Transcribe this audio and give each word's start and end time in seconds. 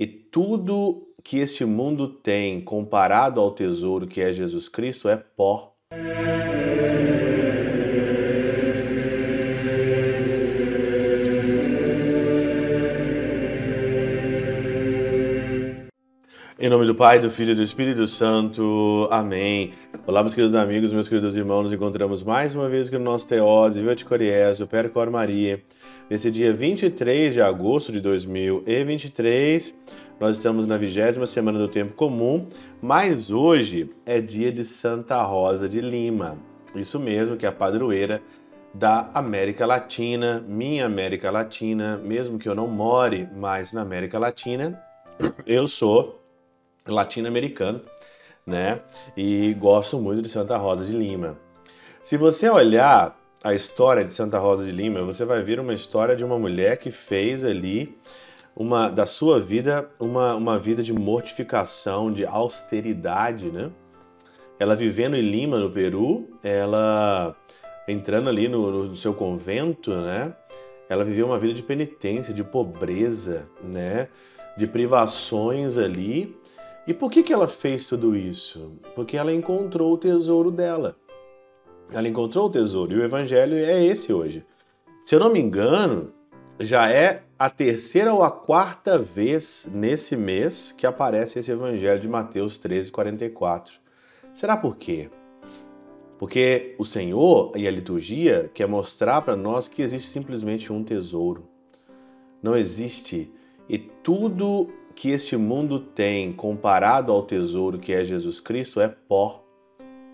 e 0.00 0.06
tudo 0.06 1.06
que 1.22 1.36
este 1.36 1.62
mundo 1.66 2.08
tem 2.08 2.58
comparado 2.62 3.38
ao 3.38 3.50
tesouro 3.50 4.06
que 4.06 4.22
é 4.22 4.32
Jesus 4.32 4.66
Cristo 4.66 5.10
é 5.10 5.16
pó. 5.18 5.76
Em 16.58 16.68
nome 16.68 16.86
do 16.86 16.94
Pai, 16.94 17.18
do 17.18 17.30
Filho 17.30 17.52
e 17.52 17.54
do 17.54 17.62
Espírito 17.62 18.06
Santo. 18.06 19.06
Amém. 19.10 19.72
Olá, 20.10 20.24
meus 20.24 20.34
queridos 20.34 20.56
amigos, 20.56 20.92
meus 20.92 21.08
queridos 21.08 21.36
irmãos. 21.36 21.62
Nos 21.62 21.72
encontramos 21.72 22.24
mais 22.24 22.52
uma 22.52 22.68
vez 22.68 22.88
aqui 22.88 22.98
no 22.98 23.04
nosso 23.04 23.28
Teose, 23.28 23.78
Viva 23.78 23.94
de 23.94 24.04
Coriésio, 24.04 24.66
Percor 24.66 25.08
Maria. 25.08 25.62
Nesse 26.10 26.32
dia 26.32 26.52
23 26.52 27.32
de 27.32 27.40
agosto 27.40 27.92
de 27.92 28.00
2023, 28.00 29.72
nós 30.18 30.36
estamos 30.36 30.66
na 30.66 30.76
vigésima 30.76 31.28
semana 31.28 31.60
do 31.60 31.68
Tempo 31.68 31.94
Comum, 31.94 32.48
mas 32.82 33.30
hoje 33.30 33.88
é 34.04 34.20
dia 34.20 34.50
de 34.50 34.64
Santa 34.64 35.22
Rosa 35.22 35.68
de 35.68 35.80
Lima. 35.80 36.36
Isso 36.74 36.98
mesmo, 36.98 37.36
que 37.36 37.46
é 37.46 37.48
a 37.48 37.52
padroeira 37.52 38.20
da 38.74 39.12
América 39.14 39.64
Latina, 39.64 40.44
minha 40.44 40.86
América 40.86 41.30
Latina, 41.30 41.98
mesmo 41.98 42.36
que 42.36 42.48
eu 42.48 42.54
não 42.56 42.66
more 42.66 43.28
mais 43.36 43.72
na 43.72 43.82
América 43.82 44.18
Latina, 44.18 44.76
eu 45.46 45.68
sou 45.68 46.20
latino-americano, 46.84 47.80
né? 48.46 48.80
E 49.16 49.54
gosto 49.54 49.98
muito 49.98 50.22
de 50.22 50.28
Santa 50.28 50.56
Rosa 50.56 50.84
de 50.84 50.92
Lima. 50.92 51.38
Se 52.02 52.16
você 52.16 52.48
olhar 52.48 53.18
a 53.42 53.54
história 53.54 54.04
de 54.04 54.12
Santa 54.12 54.38
Rosa 54.38 54.64
de 54.64 54.70
Lima, 54.70 55.02
você 55.02 55.24
vai 55.24 55.42
ver 55.42 55.60
uma 55.60 55.72
história 55.72 56.14
de 56.14 56.24
uma 56.24 56.38
mulher 56.38 56.76
que 56.76 56.90
fez 56.90 57.44
ali 57.44 57.98
uma 58.54 58.88
da 58.88 59.06
sua 59.06 59.40
vida 59.40 59.90
uma, 59.98 60.34
uma 60.34 60.58
vida 60.58 60.82
de 60.82 60.92
mortificação, 60.92 62.12
de 62.12 62.26
austeridade, 62.26 63.50
né? 63.50 63.70
Ela 64.58 64.76
vivendo 64.76 65.16
em 65.16 65.22
Lima, 65.22 65.58
no 65.58 65.70
Peru, 65.70 66.28
ela 66.42 67.34
entrando 67.88 68.28
ali 68.28 68.46
no, 68.46 68.88
no 68.88 68.96
seu 68.96 69.14
convento, 69.14 69.94
né? 69.94 70.34
Ela 70.88 71.04
viveu 71.04 71.26
uma 71.26 71.38
vida 71.38 71.54
de 71.54 71.62
penitência, 71.62 72.34
de 72.34 72.44
pobreza, 72.44 73.48
né? 73.62 74.08
De 74.56 74.66
privações 74.66 75.78
ali. 75.78 76.36
E 76.90 76.92
por 76.92 77.08
que, 77.08 77.22
que 77.22 77.32
ela 77.32 77.46
fez 77.46 77.86
tudo 77.86 78.16
isso? 78.16 78.72
Porque 78.96 79.16
ela 79.16 79.32
encontrou 79.32 79.92
o 79.92 79.96
tesouro 79.96 80.50
dela. 80.50 80.96
Ela 81.92 82.08
encontrou 82.08 82.46
o 82.46 82.50
tesouro 82.50 82.92
e 82.92 82.96
o 82.96 83.04
evangelho 83.04 83.54
é 83.54 83.80
esse 83.84 84.12
hoje. 84.12 84.44
Se 85.04 85.14
eu 85.14 85.20
não 85.20 85.32
me 85.32 85.38
engano, 85.38 86.12
já 86.58 86.90
é 86.90 87.22
a 87.38 87.48
terceira 87.48 88.12
ou 88.12 88.24
a 88.24 88.30
quarta 88.32 88.98
vez 88.98 89.68
nesse 89.72 90.16
mês 90.16 90.74
que 90.76 90.84
aparece 90.84 91.38
esse 91.38 91.52
evangelho 91.52 92.00
de 92.00 92.08
Mateus 92.08 92.58
13, 92.58 92.90
44. 92.90 93.74
Será 94.34 94.56
por 94.56 94.76
quê? 94.76 95.08
Porque 96.18 96.74
o 96.76 96.84
Senhor 96.84 97.52
e 97.54 97.68
a 97.68 97.70
liturgia 97.70 98.50
quer 98.52 98.66
mostrar 98.66 99.22
para 99.22 99.36
nós 99.36 99.68
que 99.68 99.80
existe 99.80 100.08
simplesmente 100.08 100.72
um 100.72 100.82
tesouro. 100.82 101.48
Não 102.42 102.56
existe. 102.56 103.32
E 103.68 103.78
tudo 103.78 104.79
que 105.00 105.08
este 105.08 105.34
mundo 105.34 105.80
tem 105.80 106.30
comparado 106.30 107.10
ao 107.10 107.22
tesouro 107.22 107.78
que 107.78 107.90
é 107.90 108.04
Jesus 108.04 108.38
Cristo 108.38 108.82
é 108.82 108.86
pó, 108.86 109.42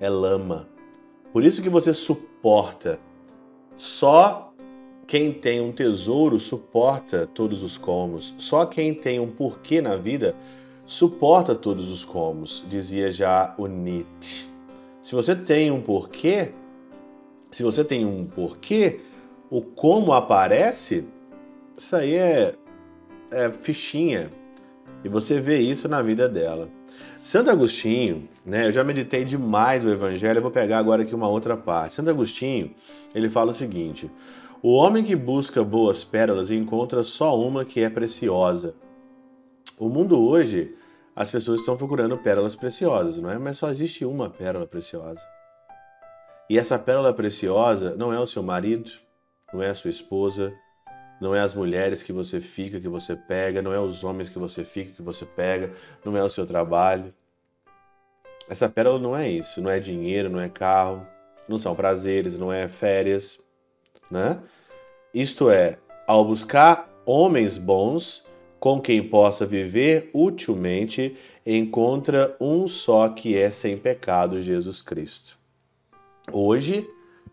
é 0.00 0.08
lama. 0.08 0.68
Por 1.32 1.44
isso 1.44 1.62
que 1.62 1.68
você 1.68 1.94
suporta. 1.94 2.98
Só 3.76 4.52
quem 5.06 5.32
tem 5.32 5.60
um 5.60 5.70
tesouro 5.70 6.40
suporta 6.40 7.28
todos 7.28 7.62
os 7.62 7.78
comos. 7.78 8.34
Só 8.38 8.66
quem 8.66 8.92
tem 8.92 9.20
um 9.20 9.30
porquê 9.30 9.80
na 9.80 9.94
vida 9.94 10.34
suporta 10.84 11.54
todos 11.54 11.88
os 11.88 12.04
comos, 12.04 12.64
dizia 12.68 13.12
já 13.12 13.54
o 13.56 13.68
Nietzsche. 13.68 14.46
Se 15.00 15.14
você 15.14 15.36
tem 15.36 15.70
um 15.70 15.80
porquê, 15.80 16.50
se 17.52 17.62
você 17.62 17.84
tem 17.84 18.04
um 18.04 18.26
porquê, 18.26 18.98
o 19.48 19.62
como 19.62 20.12
aparece, 20.12 21.06
isso 21.78 21.94
aí 21.94 22.16
é, 22.16 22.56
é 23.30 23.48
fichinha. 23.48 24.41
E 25.04 25.08
você 25.08 25.40
vê 25.40 25.58
isso 25.58 25.88
na 25.88 26.00
vida 26.00 26.28
dela. 26.28 26.68
Santo 27.20 27.50
Agostinho, 27.50 28.28
né? 28.44 28.66
Eu 28.66 28.72
já 28.72 28.82
meditei 28.82 29.24
demais 29.24 29.84
o 29.84 29.90
Evangelho, 29.90 30.38
eu 30.38 30.42
vou 30.42 30.50
pegar 30.50 30.78
agora 30.78 31.02
aqui 31.02 31.14
uma 31.14 31.28
outra 31.28 31.56
parte. 31.56 31.94
Santo 31.94 32.10
Agostinho, 32.10 32.74
ele 33.14 33.30
fala 33.30 33.50
o 33.50 33.54
seguinte: 33.54 34.10
o 34.62 34.72
homem 34.72 35.04
que 35.04 35.16
busca 35.16 35.62
boas 35.64 36.04
pérolas 36.04 36.50
encontra 36.50 37.02
só 37.02 37.38
uma 37.38 37.64
que 37.64 37.80
é 37.80 37.90
preciosa. 37.90 38.74
O 39.78 39.88
mundo 39.88 40.20
hoje, 40.20 40.74
as 41.14 41.30
pessoas 41.30 41.60
estão 41.60 41.76
procurando 41.76 42.16
pérolas 42.18 42.54
preciosas, 42.54 43.18
não 43.18 43.30
é? 43.30 43.38
Mas 43.38 43.58
só 43.58 43.70
existe 43.70 44.04
uma 44.04 44.30
pérola 44.30 44.66
preciosa. 44.66 45.20
E 46.48 46.58
essa 46.58 46.78
pérola 46.78 47.12
preciosa 47.12 47.94
não 47.96 48.12
é 48.12 48.18
o 48.18 48.26
seu 48.26 48.42
marido, 48.42 48.90
não 49.52 49.62
é 49.62 49.70
a 49.70 49.74
sua 49.74 49.90
esposa, 49.90 50.52
não 51.22 51.34
é 51.34 51.40
as 51.40 51.54
mulheres 51.54 52.02
que 52.02 52.12
você 52.12 52.40
fica, 52.40 52.80
que 52.80 52.88
você 52.88 53.16
pega, 53.16 53.62
não 53.62 53.72
é 53.72 53.80
os 53.80 54.04
homens 54.04 54.28
que 54.28 54.38
você 54.38 54.64
fica, 54.64 54.92
que 54.92 55.02
você 55.02 55.24
pega, 55.24 55.72
não 56.04 56.16
é 56.16 56.22
o 56.22 56.28
seu 56.28 56.44
trabalho. 56.44 57.14
Essa 58.48 58.68
pérola 58.68 58.98
não 58.98 59.16
é 59.16 59.30
isso, 59.30 59.62
não 59.62 59.70
é 59.70 59.78
dinheiro, 59.78 60.28
não 60.28 60.40
é 60.40 60.48
carro, 60.48 61.06
não 61.48 61.56
são 61.56 61.74
prazeres, 61.74 62.36
não 62.36 62.52
é 62.52 62.68
férias 62.68 63.40
né? 64.12 64.38
Isto 65.14 65.50
é, 65.50 65.78
ao 66.06 66.24
buscar 66.24 66.88
homens 67.06 67.56
bons 67.56 68.24
com 68.60 68.80
quem 68.80 69.08
possa 69.08 69.44
viver 69.44 70.10
utilmente, 70.14 71.16
encontra 71.44 72.36
um 72.38 72.68
só 72.68 73.08
que 73.08 73.36
é 73.36 73.50
sem 73.50 73.76
pecado, 73.76 74.40
Jesus 74.40 74.82
Cristo. 74.82 75.36
Hoje, 76.30 76.86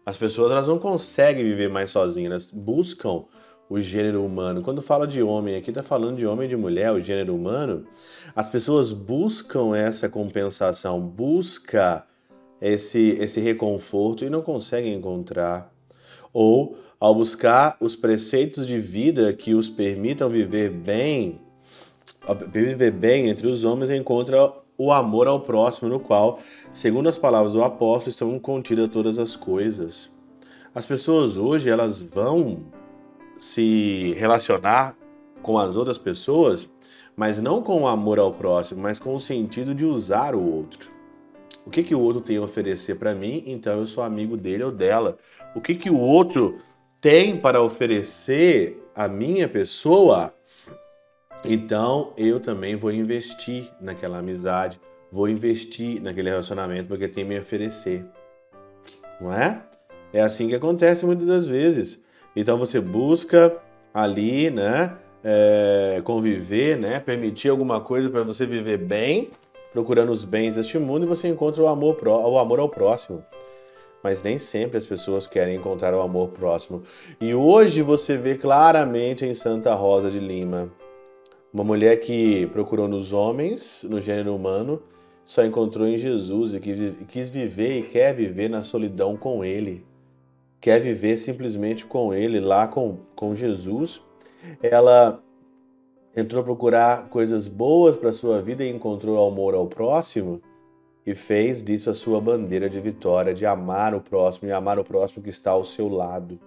as 0.05 0.17
pessoas 0.17 0.51
elas 0.51 0.67
não 0.67 0.79
conseguem 0.79 1.43
viver 1.43 1.69
mais 1.69 1.91
sozinhas, 1.91 2.49
buscam 2.49 3.25
o 3.69 3.79
gênero 3.79 4.25
humano. 4.25 4.63
Quando 4.63 4.81
fala 4.81 5.05
de 5.05 5.21
homem, 5.21 5.55
aqui 5.55 5.69
está 5.69 5.83
falando 5.83 6.17
de 6.17 6.25
homem 6.25 6.47
e 6.47 6.49
de 6.49 6.57
mulher, 6.57 6.91
o 6.91 6.99
gênero 6.99 7.35
humano. 7.35 7.85
As 8.35 8.49
pessoas 8.49 8.91
buscam 8.91 9.75
essa 9.75 10.09
compensação, 10.09 10.99
busca 10.99 12.03
esse, 12.59 13.17
esse 13.19 13.39
reconforto 13.39 14.25
e 14.25 14.29
não 14.29 14.41
conseguem 14.41 14.95
encontrar 14.95 15.71
ou 16.33 16.77
ao 16.99 17.15
buscar 17.15 17.77
os 17.79 17.95
preceitos 17.95 18.67
de 18.67 18.79
vida 18.79 19.31
que 19.33 19.53
os 19.53 19.69
permitam 19.69 20.29
viver 20.29 20.69
bem, 20.69 21.39
viver 22.51 22.91
bem 22.91 23.29
entre 23.29 23.47
os 23.47 23.63
homens, 23.63 23.89
encontra 23.89 24.51
o 24.77 24.91
amor 24.91 25.27
ao 25.27 25.39
próximo, 25.39 25.89
no 25.89 25.99
qual, 25.99 26.39
segundo 26.73 27.07
as 27.07 27.17
palavras 27.17 27.53
do 27.53 27.63
apóstolo, 27.63 28.09
estão 28.09 28.39
contidas 28.39 28.89
todas 28.89 29.17
as 29.17 29.35
coisas. 29.35 30.09
As 30.73 30.85
pessoas 30.85 31.37
hoje 31.37 31.69
elas 31.69 32.01
vão 32.01 32.59
se 33.39 34.13
relacionar 34.17 34.95
com 35.41 35.57
as 35.57 35.75
outras 35.75 35.97
pessoas, 35.97 36.69
mas 37.15 37.41
não 37.41 37.61
com 37.61 37.81
o 37.81 37.87
amor 37.87 38.19
ao 38.19 38.33
próximo, 38.33 38.81
mas 38.81 38.99
com 38.99 39.15
o 39.15 39.19
sentido 39.19 39.73
de 39.73 39.85
usar 39.85 40.35
o 40.35 40.43
outro. 40.43 40.91
O 41.65 41.69
que, 41.69 41.83
que 41.83 41.95
o 41.95 41.99
outro 41.99 42.21
tem 42.21 42.37
a 42.37 42.41
oferecer 42.41 42.95
para 42.95 43.15
mim, 43.15 43.43
então 43.47 43.77
eu 43.79 43.85
sou 43.85 44.03
amigo 44.03 44.35
dele 44.35 44.63
ou 44.63 44.71
dela 44.71 45.17
o 45.55 45.61
que, 45.61 45.75
que 45.75 45.89
o 45.89 45.97
outro 45.97 46.59
tem 47.01 47.37
para 47.37 47.61
oferecer 47.61 48.83
à 48.93 49.07
minha 49.07 49.47
pessoa, 49.47 50.33
então 51.43 52.13
eu 52.17 52.39
também 52.39 52.75
vou 52.75 52.91
investir 52.91 53.69
naquela 53.81 54.19
amizade, 54.19 54.79
vou 55.11 55.27
investir 55.27 56.01
naquele 56.01 56.29
relacionamento 56.29 56.89
porque 56.89 57.07
tem 57.07 57.23
me 57.23 57.39
oferecer. 57.39 58.05
Não 59.19 59.33
é? 59.33 59.61
É 60.13 60.21
assim 60.21 60.47
que 60.47 60.55
acontece 60.55 61.05
muitas 61.05 61.27
das 61.27 61.47
vezes. 61.47 62.01
Então 62.39 62.57
você 62.57 62.79
busca 62.79 63.55
ali, 63.93 64.49
né, 64.49 64.95
é, 65.23 66.01
conviver, 66.03 66.77
né, 66.77 66.99
permitir 66.99 67.49
alguma 67.49 67.81
coisa 67.81 68.09
para 68.09 68.23
você 68.23 68.45
viver 68.45 68.77
bem, 68.77 69.29
procurando 69.73 70.11
os 70.11 70.23
bens 70.23 70.55
deste 70.55 70.77
mundo 70.77 71.05
e 71.05 71.07
você 71.07 71.27
encontra 71.27 71.61
o 71.63 71.67
amor, 71.67 71.97
o 72.05 72.37
amor 72.37 72.59
ao 72.59 72.69
próximo 72.69 73.23
mas 74.03 74.21
nem 74.21 74.37
sempre 74.37 74.77
as 74.77 74.85
pessoas 74.85 75.27
querem 75.27 75.55
encontrar 75.55 75.93
o 75.93 76.01
amor 76.01 76.29
próximo. 76.29 76.83
E 77.19 77.33
hoje 77.33 77.81
você 77.81 78.17
vê 78.17 78.35
claramente 78.35 79.25
em 79.25 79.33
Santa 79.33 79.73
Rosa 79.75 80.09
de 80.09 80.19
Lima 80.19 80.71
uma 81.53 81.63
mulher 81.63 81.99
que 81.99 82.45
procurou 82.47 82.87
nos 82.87 83.11
homens, 83.11 83.85
no 83.89 83.99
gênero 83.99 84.35
humano, 84.35 84.81
só 85.25 85.43
encontrou 85.43 85.87
em 85.87 85.97
Jesus 85.97 86.53
e 86.53 86.59
que 86.59 86.93
quis 87.07 87.29
viver 87.29 87.79
e 87.79 87.83
quer 87.83 88.15
viver 88.15 88.49
na 88.49 88.61
solidão 88.61 89.17
com 89.17 89.43
Ele. 89.43 89.85
Quer 90.61 90.81
viver 90.81 91.17
simplesmente 91.17 91.85
com 91.85 92.13
Ele, 92.13 92.39
lá 92.39 92.67
com, 92.67 92.97
com 93.15 93.33
Jesus. 93.33 94.01
Ela 94.61 95.21
entrou 96.15 96.43
procurar 96.43 97.07
coisas 97.09 97.47
boas 97.47 97.95
para 97.95 98.11
sua 98.11 98.41
vida 98.41 98.63
e 98.63 98.69
encontrou 98.69 99.25
amor 99.25 99.53
ao 99.53 99.67
próximo 99.67 100.41
e 101.05 101.15
fez 101.15 101.63
disso 101.63 101.89
a 101.89 101.93
sua 101.93 102.19
bandeira 102.19 102.69
de 102.69 102.79
vitória, 102.79 103.33
de 103.33 103.45
amar 103.45 103.95
o 103.95 104.01
próximo 104.01 104.49
e 104.49 104.51
amar 104.51 104.77
o 104.77 104.83
próximo 104.83 105.23
que 105.23 105.29
está 105.29 105.51
ao 105.51 105.63
seu 105.63 105.87
lado, 105.87 106.39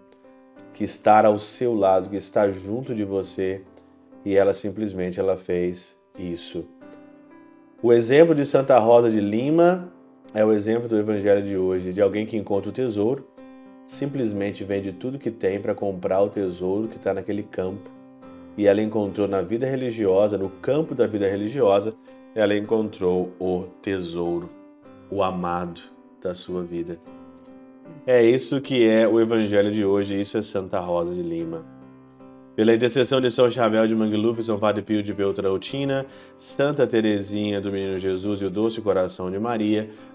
que 0.73 0.85
está 0.85 1.27
ao 1.27 1.39
seu 1.39 1.75
lado, 1.75 2.11
que 2.11 2.17
está 2.17 2.51
junto 2.51 2.95
de 2.95 3.05
você 3.05 3.63
e 4.25 4.37
ela 4.37 4.55
simplesmente 4.55 5.19
ela 5.19 5.37
fez 5.37 5.99
isso. 6.19 6.65
O 7.83 7.93
exemplo 7.93 8.35
de 8.35 8.47
Santa 8.47 8.79
Rosa 8.79 9.11
de 9.11 9.21
Lima 9.21 9.93
é 10.33 10.45
o 10.45 10.53
exemplo 10.53 10.89
do 10.89 10.97
evangelho 10.97 11.43
de 11.43 11.57
hoje, 11.57 11.93
de 11.93 12.01
alguém 12.01 12.25
que 12.25 12.37
encontra 12.37 12.71
o 12.71 12.73
tesouro, 12.73 13.27
simplesmente 13.87 14.65
vende 14.65 14.93
tudo 14.93 15.19
que 15.19 15.31
tem 15.31 15.61
para 15.61 15.75
comprar 15.75 16.23
o 16.23 16.29
tesouro 16.29 16.89
que 16.89 16.97
está 16.97 17.13
naquele 17.13 17.43
campo. 17.43 17.91
E 18.57 18.67
ela 18.67 18.83
encontrou 18.83 19.27
na 19.27 19.41
vida 19.41 19.67
religiosa, 19.67 20.37
no 20.37 20.51
campo 20.51 20.95
da 20.95 21.07
vida 21.07 21.29
religiosa, 21.29 21.95
ela 22.35 22.57
encontrou 22.57 23.33
o 23.39 23.65
tesouro, 23.81 24.51
o 25.11 25.23
amado 25.23 25.83
da 26.23 26.35
sua 26.35 26.63
vida. 26.63 26.99
É 28.07 28.23
isso 28.25 28.61
que 28.61 28.87
é 28.87 29.07
o 29.07 29.21
evangelho 29.21 29.73
de 29.73 29.85
hoje, 29.85 30.21
isso 30.21 30.37
é 30.37 30.43
Santa 30.43 30.81
Rosa 30.81 31.15
de 31.15 31.23
Lima. 31.23 31.65
Pela 32.55 32.75
intercessão 32.75 33.21
de 33.21 33.31
São 33.31 33.51
Chabel 33.51 33.87
de 33.87 33.95
Mangluf, 33.95 34.43
São 34.43 34.59
Padre 34.59 34.83
Pio 34.83 35.03
de 35.03 35.15
Beltrautina, 35.15 36.05
Santa 36.39 36.87
Teresinha 36.87 37.61
do 37.61 37.73
Menino 37.73 37.99
Jesus 37.99 38.43
e 38.43 38.45
o 38.45 38.51
Doce 38.51 38.81
Coração 38.81 39.31
de 39.31 39.39
Maria, 39.39 39.89